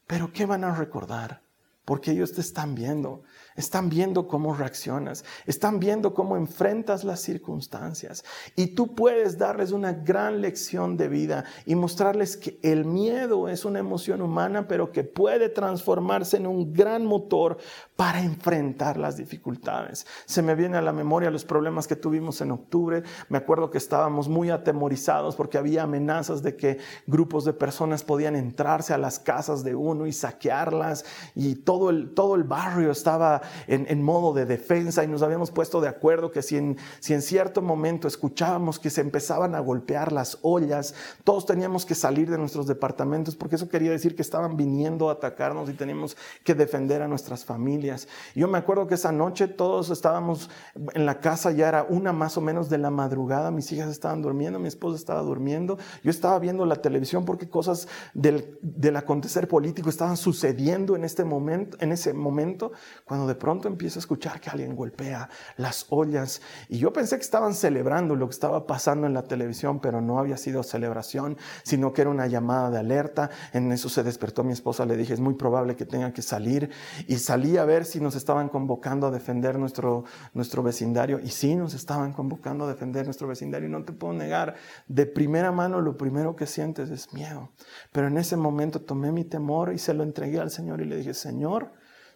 [0.07, 1.41] Pero ¿qué van a recordar?
[1.83, 3.23] Porque ellos te están viendo,
[3.55, 8.25] están viendo cómo reaccionas, están viendo cómo enfrentas las circunstancias.
[8.55, 13.63] Y tú puedes darles una gran lección de vida y mostrarles que el miedo es
[13.63, 17.57] una emoción humana, pero que puede transformarse en un gran motor
[17.95, 20.05] para enfrentar las dificultades.
[20.25, 23.03] Se me viene a la memoria los problemas que tuvimos en octubre.
[23.29, 28.35] Me acuerdo que estábamos muy atemorizados porque había amenazas de que grupos de personas podían
[28.35, 33.41] entrarse a las casas de uno y saquearlas y todo el, todo el barrio estaba
[33.67, 37.21] en, modo de defensa y nos habíamos puesto de acuerdo que si en, si en
[37.21, 42.37] cierto momento escuchábamos que se empezaban a golpear las ollas, todos teníamos que salir de
[42.37, 47.01] nuestros departamentos porque eso quería decir que estaban viniendo a atacarnos y teníamos que defender
[47.01, 48.07] a nuestras familias.
[48.35, 50.49] Yo me acuerdo que esa noche todos estábamos
[50.93, 54.21] en la casa, ya era una más o menos de la madrugada, mis hijas estaban
[54.21, 59.47] durmiendo, mi esposa estaba durmiendo, yo estaba viendo la televisión porque cosas del, del acontecer
[59.47, 62.71] político estaban sucediendo en, este momento, en ese momento,
[63.05, 67.23] cuando de pronto empiezo a escuchar que alguien golpea las ollas y yo pensé que
[67.23, 71.93] estaban celebrando lo que estaba pasando en la televisión, pero no había sido celebración, sino
[71.93, 73.29] que era una llamada de alerta.
[73.53, 76.69] En eso se despertó mi esposa, le dije, es muy probable que tenga que salir
[77.07, 81.19] y salí a ver si nos estaban convocando a defender nuestro, nuestro vecindario.
[81.19, 83.67] Y sí, nos estaban convocando a defender nuestro vecindario.
[83.67, 84.55] Y no te puedo negar,
[84.87, 87.51] de primera mano lo primero que sientes es miedo.
[87.91, 90.97] Pero en ese momento tomé mi temor y se lo entregué al Señor y le
[90.97, 91.71] dije, Señor,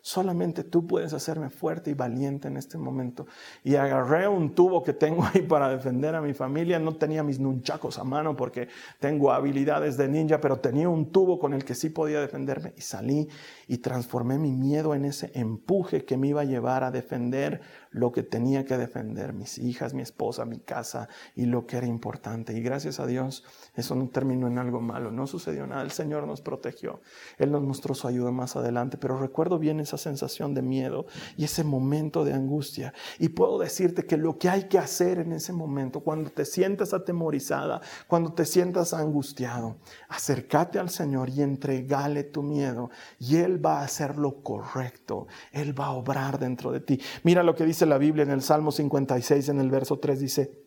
[0.10, 3.28] Solamente tú puedes hacerme fuerte y valiente en este momento.
[3.64, 6.80] Y agarré un tubo que tengo ahí para defender a mi familia.
[6.80, 8.70] No tenía mis nunchacos a mano porque
[9.00, 12.74] tengo habilidades de ninja, pero tenía un tubo con el que sí podía defenderme.
[12.76, 13.28] Y salí
[13.68, 18.12] y transformé mi miedo en ese empuje que me iba a llevar a defender lo
[18.12, 22.54] que tenía que defender, mis hijas, mi esposa, mi casa y lo que era importante.
[22.54, 23.44] Y gracias a Dios,
[23.76, 27.02] eso no terminó en algo malo, no sucedió nada, el Señor nos protegió,
[27.38, 31.46] Él nos mostró su ayuda más adelante, pero recuerdo bien esa sensación de miedo y
[31.46, 32.94] ese momento de angustia.
[33.18, 36.94] Y puedo decirte que lo que hay que hacer en ese momento, cuando te sientas
[36.94, 39.78] atemorizada, cuando te sientas angustiado,
[40.10, 45.78] acércate al Señor y entregale tu miedo y Él va a hacer lo correcto, Él
[45.78, 47.02] va a obrar dentro de ti.
[47.24, 50.60] Mira lo que dice la Biblia en el Salmo 56, en el verso 3, dice,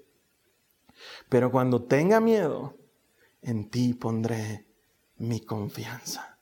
[1.29, 2.77] pero cuando tenga miedo,
[3.41, 4.67] en ti pondré
[5.17, 6.39] mi confianza.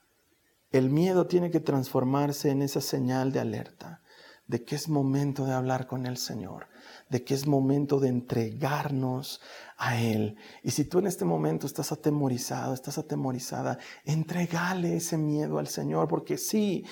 [0.71, 4.01] El miedo tiene que transformarse en esa señal de alerta,
[4.47, 6.67] de que es momento de hablar con el Señor,
[7.09, 9.41] de que es momento de entregarnos
[9.77, 10.37] a Él.
[10.63, 16.07] Y si tú en este momento estás atemorizado, estás atemorizada, entregale ese miedo al Señor,
[16.07, 16.85] porque sí,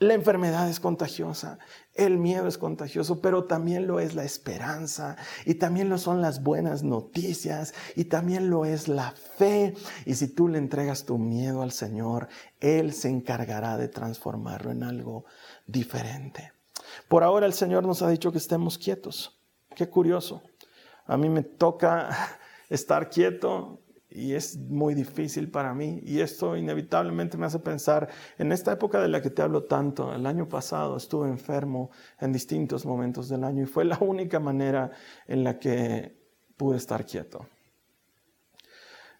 [0.00, 1.58] la enfermedad es contagiosa,
[1.94, 6.44] el miedo es contagioso, pero también lo es la esperanza y también lo son las
[6.44, 9.74] buenas noticias y también lo es la fe.
[10.06, 12.28] Y si tú le entregas tu miedo al Señor,
[12.60, 15.24] Él se encargará de transformarlo en algo
[15.66, 16.52] diferente.
[17.08, 19.40] Por ahora el Señor nos ha dicho que estemos quietos.
[19.74, 20.42] Qué curioso.
[21.06, 23.80] A mí me toca estar quieto
[24.10, 26.00] y es muy difícil para mí.
[26.04, 30.14] Y esto inevitablemente me hace pensar en esta época de la que te hablo tanto.
[30.14, 34.90] El año pasado estuve enfermo en distintos momentos del año y fue la única manera
[35.26, 36.16] en la que
[36.56, 37.46] pude estar quieto.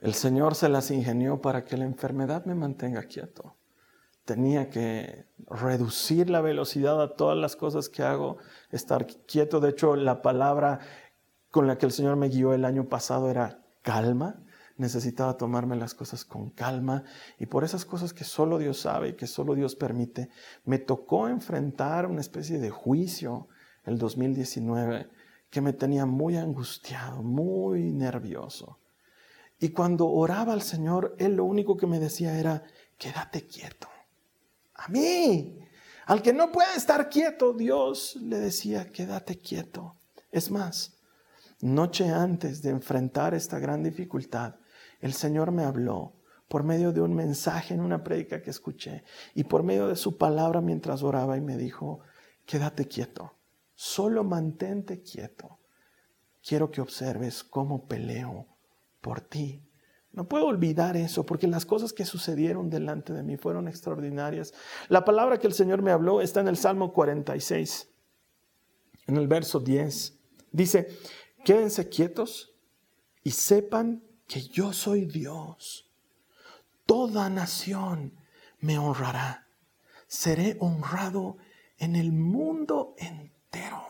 [0.00, 3.56] El Señor se las ingenió para que la enfermedad me mantenga quieto.
[4.24, 8.38] Tenía que reducir la velocidad a todas las cosas que hago,
[8.70, 9.60] estar quieto.
[9.60, 10.80] De hecho, la palabra
[11.50, 14.42] con la que el Señor me guió el año pasado era calma
[14.78, 17.04] necesitaba tomarme las cosas con calma
[17.38, 20.30] y por esas cosas que solo Dios sabe y que solo Dios permite,
[20.64, 23.48] me tocó enfrentar una especie de juicio
[23.84, 25.10] el 2019
[25.50, 28.78] que me tenía muy angustiado, muy nervioso.
[29.58, 32.62] Y cuando oraba al Señor, Él lo único que me decía era,
[32.96, 33.88] quédate quieto.
[34.74, 35.58] A mí,
[36.06, 39.96] al que no puede estar quieto, Dios le decía, quédate quieto.
[40.30, 40.98] Es más,
[41.60, 44.56] noche antes de enfrentar esta gran dificultad,
[45.00, 46.14] el Señor me habló
[46.48, 50.16] por medio de un mensaje en una prédica que escuché y por medio de su
[50.16, 52.00] palabra mientras oraba y me dijo,
[52.46, 53.34] quédate quieto,
[53.74, 55.58] solo mantente quieto.
[56.42, 58.46] Quiero que observes cómo peleo
[59.00, 59.62] por ti.
[60.12, 64.54] No puedo olvidar eso porque las cosas que sucedieron delante de mí fueron extraordinarias.
[64.88, 67.90] La palabra que el Señor me habló está en el Salmo 46,
[69.06, 70.18] en el verso 10.
[70.50, 70.88] Dice,
[71.44, 72.54] quédense quietos
[73.22, 75.90] y sepan que yo soy Dios.
[76.86, 78.12] Toda nación
[78.60, 79.48] me honrará.
[80.06, 81.36] Seré honrado
[81.78, 83.88] en el mundo entero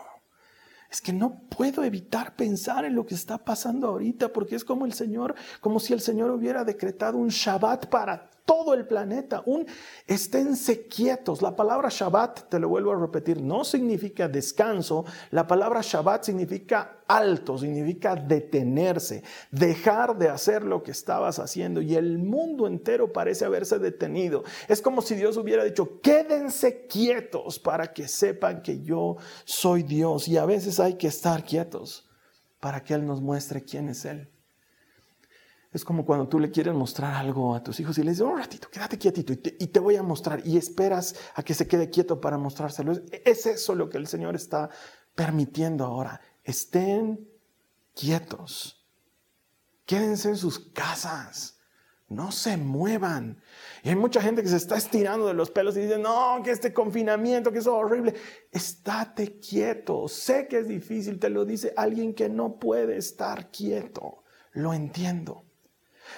[0.90, 4.86] es que no puedo evitar pensar en lo que está pasando ahorita, porque es como
[4.86, 9.42] el Señor, como si el Señor hubiera decretado un Shabbat para todo el planeta.
[9.44, 9.66] Un
[10.06, 11.42] esténse quietos.
[11.42, 15.04] La palabra Shabbat, te lo vuelvo a repetir, no significa descanso.
[15.30, 21.82] La palabra Shabbat significa alto, significa detenerse, dejar de hacer lo que estabas haciendo.
[21.82, 24.44] Y el mundo entero parece haberse detenido.
[24.66, 30.26] Es como si Dios hubiera dicho, quédense quietos para que sepan que yo soy Dios.
[30.26, 32.08] Y a veces hay que estar quietos
[32.60, 34.30] para que Él nos muestre quién es Él.
[35.78, 38.36] Es como cuando tú le quieres mostrar algo a tus hijos y le dices, un
[38.36, 42.20] ratito, quédate quietito y te, voy a mostrar y esperas a que se quede quieto
[42.20, 42.94] para mostrárselo.
[43.24, 44.70] Es eso lo que el Señor está
[45.14, 46.20] permitiendo ahora.
[46.42, 47.28] Estén
[47.94, 48.84] quietos.
[49.86, 51.60] Quédense en sus casas.
[52.08, 53.40] No se muevan.
[53.84, 56.50] Y hay mucha gente que se está estirando de los pelos y dice, no, que
[56.50, 58.14] este confinamiento, que es horrible.
[58.50, 60.08] Estate quieto.
[60.08, 64.24] Sé que es difícil, te lo dice alguien que no puede estar quieto.
[64.50, 65.44] Lo entiendo.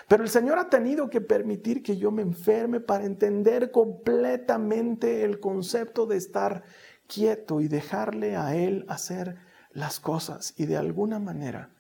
[0.09, 5.41] Pero el Señor ha tenido que permitir que yo me enferme para entender completamente el
[5.41, 6.65] concepto de estar
[7.07, 9.37] quieto y dejarle a Él hacer
[9.73, 10.55] las cosas.
[10.57, 11.75] Y de alguna manera,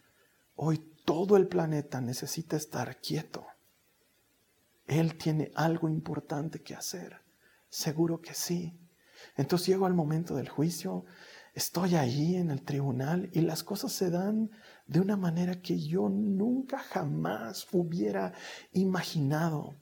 [0.55, 3.46] hoy todo el planeta necesita estar quieto.
[4.87, 7.20] Él tiene algo importante que hacer.
[7.68, 8.77] Seguro que sí.
[9.37, 11.05] Entonces llego al momento del juicio,
[11.55, 14.51] estoy ahí en el tribunal y las cosas se dan
[14.87, 18.33] de una manera que yo nunca jamás hubiera
[18.73, 19.75] imaginado.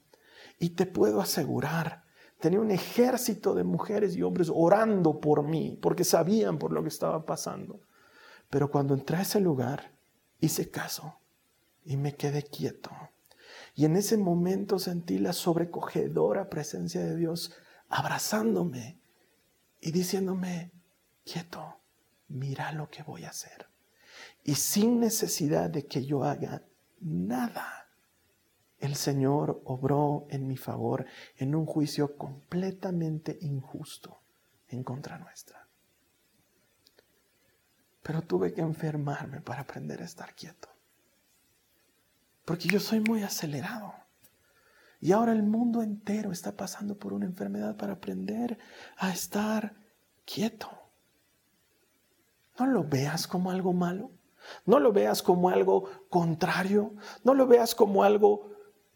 [0.58, 2.04] Y te puedo asegurar,
[2.40, 6.88] tenía un ejército de mujeres y hombres orando por mí, porque sabían por lo que
[6.88, 7.80] estaba pasando.
[8.50, 9.92] Pero cuando entré a ese lugar,
[10.40, 11.20] hice caso
[11.84, 12.90] y me quedé quieto.
[13.74, 17.52] Y en ese momento sentí la sobrecogedora presencia de Dios
[17.88, 19.00] abrazándome
[19.80, 20.72] y diciéndome,
[21.30, 21.80] quieto,
[22.28, 23.68] mira lo que voy a hacer
[24.44, 26.62] y sin necesidad de que yo haga
[27.00, 27.86] nada,
[28.78, 34.22] el Señor obró en mi favor en un juicio completamente injusto
[34.68, 35.66] en contra nuestra.
[38.02, 40.68] Pero tuve que enfermarme para aprender a estar quieto.
[42.44, 43.92] Porque yo soy muy acelerado.
[45.00, 48.58] Y ahora el mundo entero está pasando por una enfermedad para aprender
[48.96, 49.74] a estar
[50.24, 50.70] quieto.
[52.58, 54.10] No lo veas como algo malo.
[54.64, 56.94] No lo veas como algo contrario,
[57.24, 58.50] no lo veas como algo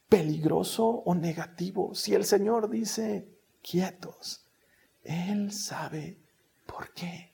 [0.09, 1.95] peligroso o negativo.
[1.95, 3.29] Si el Señor dice
[3.63, 4.47] quietos,
[5.03, 6.19] Él sabe
[6.67, 7.32] por qué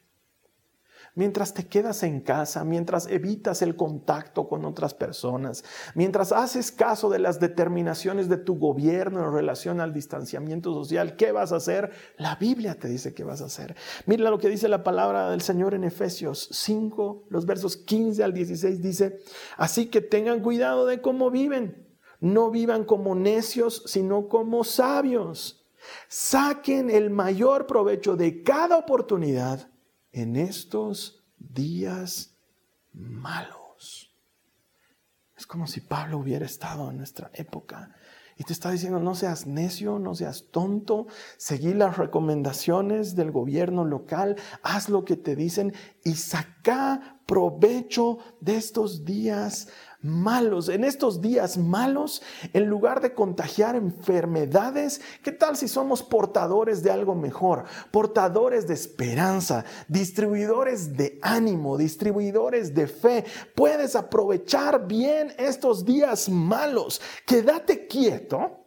[1.19, 5.65] mientras te quedas en casa, mientras evitas el contacto con otras personas,
[5.97, 11.33] mientras haces caso de las determinaciones de tu gobierno en relación al distanciamiento social, ¿qué
[11.33, 11.91] vas a hacer?
[12.19, 13.75] La Biblia te dice qué vas a hacer.
[14.07, 18.33] Mira lo que dice la palabra del Señor en Efesios 5, los versos 15 al
[18.33, 19.19] 16 dice,
[19.57, 21.85] así que tengan cuidado de cómo viven.
[22.21, 25.67] No vivan como necios, sino como sabios.
[26.07, 29.69] Saquen el mayor provecho de cada oportunidad
[30.19, 32.37] en estos días
[32.93, 34.13] malos.
[35.37, 37.95] Es como si Pablo hubiera estado en nuestra época
[38.37, 43.85] y te está diciendo, no seas necio, no seas tonto, seguí las recomendaciones del gobierno
[43.85, 45.73] local, haz lo que te dicen
[46.05, 49.69] y saca provecho de estos días
[50.01, 56.83] malos, en estos días malos, en lugar de contagiar enfermedades, ¿qué tal si somos portadores
[56.83, 57.65] de algo mejor?
[57.91, 63.25] Portadores de esperanza, distribuidores de ánimo, distribuidores de fe.
[63.55, 67.01] Puedes aprovechar bien estos días malos.
[67.27, 68.58] Quédate quieto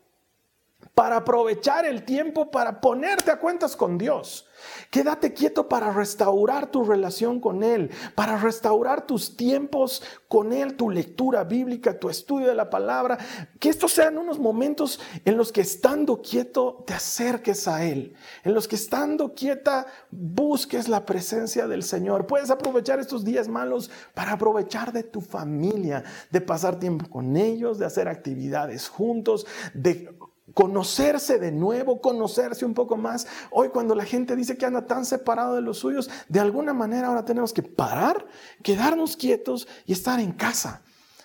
[0.94, 4.48] para aprovechar el tiempo para ponerte a cuentas con Dios.
[4.90, 10.90] Quédate quieto para restaurar tu relación con Él, para restaurar tus tiempos con Él, tu
[10.90, 13.18] lectura bíblica, tu estudio de la palabra.
[13.60, 18.54] Que estos sean unos momentos en los que estando quieto te acerques a Él, en
[18.54, 22.28] los que estando quieta busques la presencia del Señor.
[22.28, 27.80] Puedes aprovechar estos días malos para aprovechar de tu familia, de pasar tiempo con ellos,
[27.80, 30.14] de hacer actividades juntos, de
[30.54, 33.28] conocerse de nuevo, conocerse un poco más.
[33.50, 37.08] Hoy cuando la gente dice que anda tan separado de los suyos, de alguna manera
[37.08, 38.26] ahora tenemos que parar,
[38.64, 40.82] quedarnos quietos y estar en casa.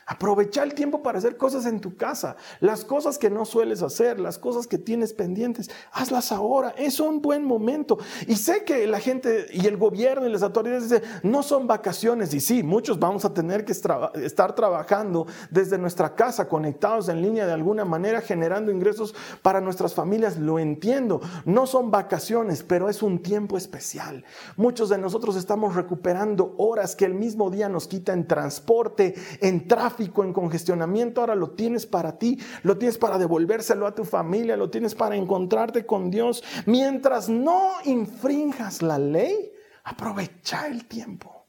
[0.09, 2.37] Aprovecha el tiempo para hacer cosas en tu casa.
[2.61, 6.73] Las cosas que no sueles hacer, las cosas que tienes pendientes, hazlas ahora.
[6.79, 7.99] Es un buen momento.
[8.29, 12.33] Y sé que la gente y el gobierno y las autoridades dicen, no son vacaciones.
[12.35, 17.45] Y sí, muchos vamos a tener que estar trabajando desde nuestra casa, conectados en línea
[17.45, 20.39] de alguna manera, generando ingresos para nuestras familias.
[20.39, 21.21] Lo entiendo.
[21.45, 24.25] No son vacaciones, pero es un tiempo especial.
[24.57, 29.67] Muchos de nosotros estamos recuperando horas que el mismo día nos quita en transporte, en
[29.67, 34.57] tráfico en congestionamiento, ahora lo tienes para ti, lo tienes para devolvérselo a tu familia,
[34.57, 36.43] lo tienes para encontrarte con Dios.
[36.67, 39.53] Mientras no infrinjas la ley,
[39.85, 41.47] aprovecha el tiempo.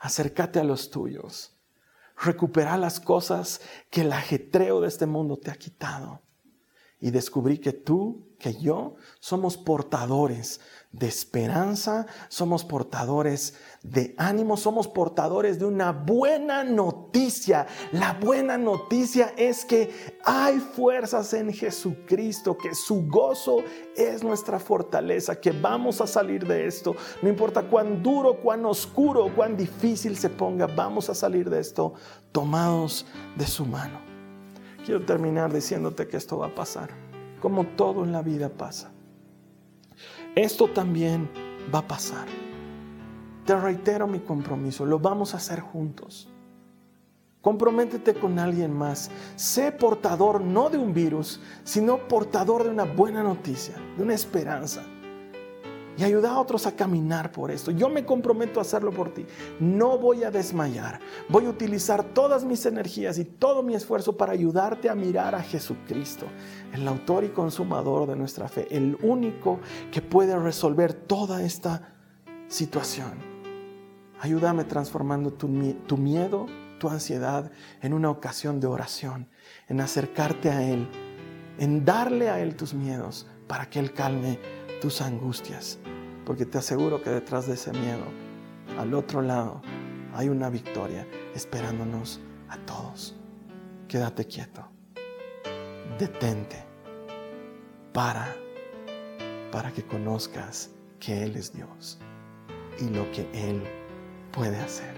[0.00, 1.56] Acércate a los tuyos.
[2.18, 3.60] Recupera las cosas
[3.90, 6.22] que el ajetreo de este mundo te ha quitado.
[7.06, 13.54] Y descubrí que tú, que yo, somos portadores de esperanza, somos portadores
[13.84, 17.68] de ánimo, somos portadores de una buena noticia.
[17.92, 23.58] La buena noticia es que hay fuerzas en Jesucristo, que su gozo
[23.94, 26.96] es nuestra fortaleza, que vamos a salir de esto.
[27.22, 31.94] No importa cuán duro, cuán oscuro, cuán difícil se ponga, vamos a salir de esto
[32.32, 34.05] tomados de su mano.
[34.86, 36.88] Quiero terminar diciéndote que esto va a pasar,
[37.40, 38.92] como todo en la vida pasa
[40.36, 41.30] esto también
[41.74, 42.26] va a pasar.
[43.44, 46.28] Te reitero mi compromiso, lo vamos a hacer juntos.
[47.40, 49.10] Comprométete con alguien más.
[49.36, 54.84] Sé portador no de un virus, sino portador de una buena noticia, de una esperanza
[55.96, 57.70] y ayuda a otros a caminar por esto.
[57.70, 59.26] Yo me comprometo a hacerlo por ti.
[59.60, 61.00] No voy a desmayar.
[61.28, 65.42] Voy a utilizar todas mis energías y todo mi esfuerzo para ayudarte a mirar a
[65.42, 66.26] Jesucristo,
[66.72, 71.94] el autor y consumador de nuestra fe, el único que puede resolver toda esta
[72.48, 73.36] situación.
[74.20, 75.48] Ayúdame transformando tu,
[75.86, 76.46] tu miedo,
[76.78, 79.28] tu ansiedad en una ocasión de oración,
[79.68, 80.88] en acercarte a Él,
[81.58, 84.38] en darle a Él tus miedos para que Él calme
[84.80, 85.78] tus angustias,
[86.24, 88.04] porque te aseguro que detrás de ese miedo,
[88.78, 89.62] al otro lado,
[90.12, 93.16] hay una victoria esperándonos a todos.
[93.88, 94.68] Quédate quieto,
[95.98, 96.64] detente,
[97.92, 98.36] para,
[99.50, 100.70] para que conozcas
[101.00, 101.98] que Él es Dios
[102.78, 103.62] y lo que Él
[104.32, 104.94] puede hacer.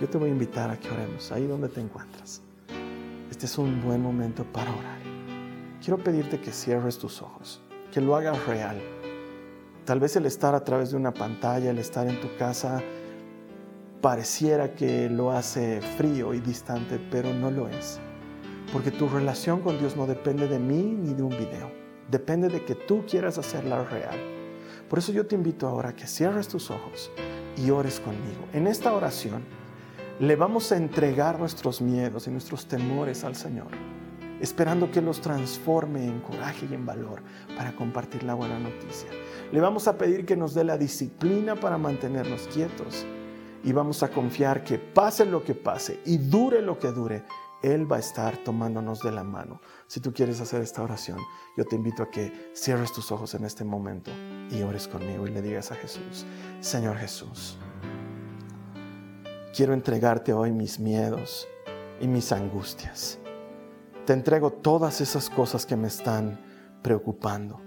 [0.00, 2.42] Yo te voy a invitar a que oremos ahí donde te encuentras.
[3.30, 4.98] Este es un buen momento para orar.
[5.80, 8.80] Quiero pedirte que cierres tus ojos que lo hagas real.
[9.84, 12.82] Tal vez el estar a través de una pantalla, el estar en tu casa,
[14.00, 17.98] pareciera que lo hace frío y distante, pero no lo es.
[18.72, 21.70] Porque tu relación con Dios no depende de mí ni de un video.
[22.10, 24.18] Depende de que tú quieras hacerla real.
[24.88, 27.10] Por eso yo te invito ahora a que cierres tus ojos
[27.56, 28.46] y ores conmigo.
[28.52, 29.42] En esta oración
[30.20, 33.68] le vamos a entregar nuestros miedos y nuestros temores al Señor
[34.40, 37.22] esperando que los transforme en coraje y en valor
[37.56, 39.10] para compartir la buena noticia.
[39.52, 43.06] Le vamos a pedir que nos dé la disciplina para mantenernos quietos
[43.62, 47.24] y vamos a confiar que pase lo que pase y dure lo que dure,
[47.62, 49.60] Él va a estar tomándonos de la mano.
[49.86, 51.18] Si tú quieres hacer esta oración,
[51.56, 54.10] yo te invito a que cierres tus ojos en este momento
[54.50, 56.24] y ores conmigo y le digas a Jesús,
[56.60, 57.58] Señor Jesús,
[59.54, 61.46] quiero entregarte hoy mis miedos
[62.00, 63.18] y mis angustias.
[64.10, 66.36] Te entrego todas esas cosas que me están
[66.82, 67.60] preocupando.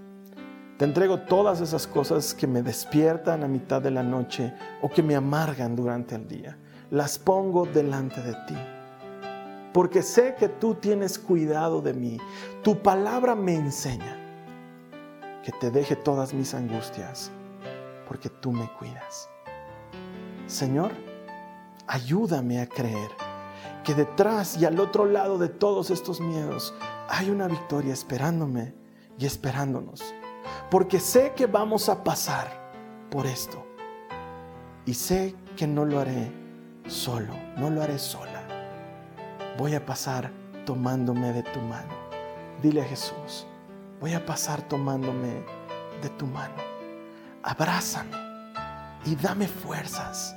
[0.76, 5.02] Te entrego todas esas cosas que me despiertan a mitad de la noche o que
[5.02, 6.58] me amargan durante el día.
[6.90, 8.56] Las pongo delante de ti.
[9.72, 12.18] Porque sé que tú tienes cuidado de mí.
[12.62, 14.14] Tu palabra me enseña
[15.42, 17.30] que te deje todas mis angustias
[18.06, 19.30] porque tú me cuidas.
[20.46, 20.92] Señor,
[21.86, 23.23] ayúdame a creer
[23.84, 26.74] que detrás y al otro lado de todos estos miedos
[27.08, 28.74] hay una victoria esperándome
[29.18, 30.02] y esperándonos.
[30.70, 32.48] Porque sé que vamos a pasar
[33.10, 33.64] por esto.
[34.86, 36.32] Y sé que no lo haré
[36.86, 38.42] solo, no lo haré sola.
[39.58, 40.32] Voy a pasar
[40.66, 41.94] tomándome de tu mano.
[42.62, 43.46] Dile a Jesús,
[44.00, 45.44] voy a pasar tomándome
[46.02, 46.54] de tu mano.
[47.42, 48.16] Abrázame
[49.04, 50.34] y dame fuerzas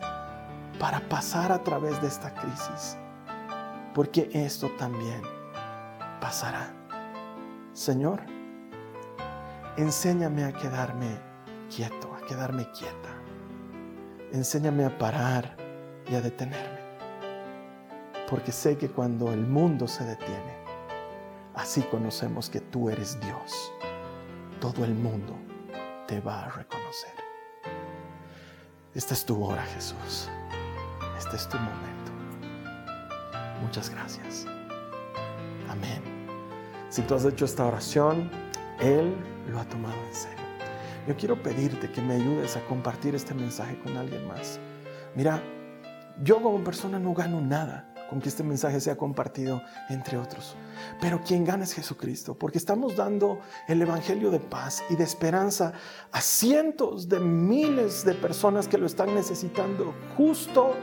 [0.79, 2.97] para pasar a través de esta crisis
[3.93, 5.21] porque esto también
[6.21, 6.73] pasará.
[7.73, 8.21] Señor,
[9.77, 11.19] enséñame a quedarme
[11.69, 13.09] quieto, a quedarme quieta.
[14.31, 15.55] Enséñame a parar
[16.09, 16.79] y a detenerme.
[18.29, 20.57] Porque sé que cuando el mundo se detiene,
[21.55, 23.71] así conocemos que tú eres Dios.
[24.59, 25.33] Todo el mundo
[26.07, 27.13] te va a reconocer.
[28.93, 30.29] Esta es tu hora, Jesús.
[31.17, 31.86] Este es tu momento.
[33.61, 34.45] Muchas gracias.
[35.69, 36.01] Amén.
[36.89, 38.29] Si tú has hecho esta oración,
[38.79, 39.15] Él
[39.49, 40.37] lo ha tomado en serio.
[41.07, 44.59] Yo quiero pedirte que me ayudes a compartir este mensaje con alguien más.
[45.15, 45.41] Mira,
[46.23, 50.55] yo como persona no gano nada con que este mensaje sea compartido entre otros.
[51.01, 55.73] Pero quien gana es Jesucristo, porque estamos dando el Evangelio de paz y de esperanza
[56.11, 60.75] a cientos de miles de personas que lo están necesitando justo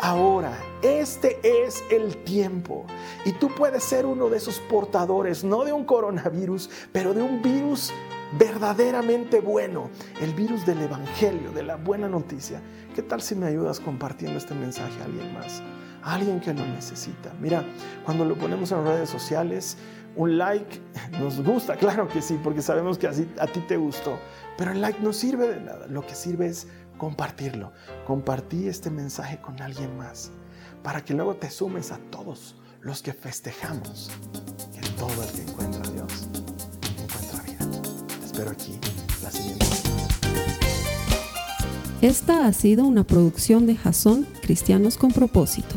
[0.00, 0.56] ahora.
[0.82, 2.86] Este es el tiempo.
[3.24, 7.42] Y tú puedes ser uno de esos portadores, no de un coronavirus, pero de un
[7.42, 7.92] virus
[8.38, 12.60] verdaderamente bueno, el virus del Evangelio, de la buena noticia.
[12.94, 15.62] ¿Qué tal si me ayudas compartiendo este mensaje a alguien más?
[16.02, 17.32] Alguien que lo necesita.
[17.40, 17.64] Mira,
[18.04, 19.76] cuando lo ponemos en redes sociales,
[20.16, 20.80] un like
[21.20, 24.18] nos gusta, claro que sí, porque sabemos que así a ti te gustó,
[24.58, 26.66] pero el like no sirve de nada, lo que sirve es
[26.98, 27.72] compartirlo.
[28.06, 30.30] Compartí este mensaje con alguien más,
[30.82, 34.10] para que luego te sumes a todos los que festejamos
[34.72, 36.28] que todo el que encuentra a Dios
[37.00, 37.82] encuentra vida.
[38.18, 38.78] Te espero aquí
[39.22, 39.66] la siguiente
[42.00, 45.76] Esta ha sido una producción de Jason Cristianos con propósito.